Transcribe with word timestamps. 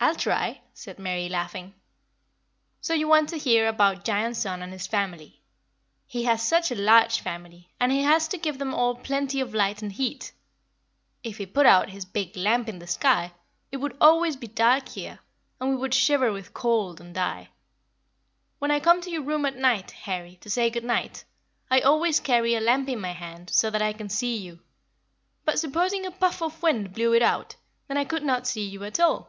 "I'll 0.00 0.16
try," 0.16 0.60
said 0.74 0.98
Mary, 0.98 1.28
laughing. 1.28 1.74
"So 2.80 2.92
you 2.92 3.06
want 3.06 3.28
to 3.28 3.38
hear 3.38 3.68
about 3.68 4.02
Giant 4.04 4.36
Sun 4.36 4.60
and 4.60 4.72
his 4.72 4.88
family. 4.88 5.40
He 6.08 6.24
has 6.24 6.42
such 6.42 6.72
a 6.72 6.74
large 6.74 7.20
family, 7.20 7.70
and 7.78 7.92
he 7.92 8.02
has 8.02 8.26
to 8.28 8.36
give 8.36 8.58
them 8.58 8.74
all 8.74 8.96
plenty 8.96 9.38
of 9.38 9.54
light 9.54 9.80
and 9.80 9.92
heat. 9.92 10.32
If 11.22 11.38
he 11.38 11.46
put 11.46 11.66
out 11.66 11.90
his 11.90 12.04
big 12.04 12.36
lamp 12.36 12.68
in 12.68 12.80
the 12.80 12.86
sky, 12.88 13.32
it 13.70 13.76
would 13.76 13.92
be 13.92 13.98
always 14.00 14.34
dark 14.34 14.88
here, 14.88 15.20
and 15.60 15.70
we 15.70 15.76
would 15.76 15.94
shiver 15.94 16.32
with 16.32 16.52
cold 16.52 17.00
and 17.00 17.14
die. 17.14 17.50
When 18.58 18.72
I 18.72 18.80
come 18.80 19.00
to 19.02 19.10
your 19.10 19.22
room 19.22 19.46
at 19.46 19.54
night, 19.54 19.92
Harry, 19.92 20.34
to 20.40 20.50
say 20.50 20.68
good 20.68 20.82
night, 20.84 21.22
I 21.70 21.78
always 21.80 22.18
carry 22.18 22.56
a 22.56 22.60
lamp 22.60 22.88
in 22.88 23.00
my 23.00 23.12
hand 23.12 23.50
so 23.50 23.70
that 23.70 23.82
I 23.82 23.92
can 23.92 24.08
see 24.08 24.36
you; 24.36 24.64
but 25.44 25.60
supposing 25.60 26.04
a 26.04 26.10
puff 26.10 26.42
of 26.42 26.60
wind 26.60 26.92
blew 26.92 27.12
it 27.14 27.22
out, 27.22 27.54
then 27.86 27.96
I 27.96 28.04
could 28.04 28.24
not 28.24 28.48
see 28.48 28.66
you 28.66 28.82
at 28.82 28.98
all. 28.98 29.28